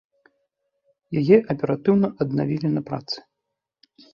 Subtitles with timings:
[1.21, 3.17] Яе аператыўна аднавілі на працы.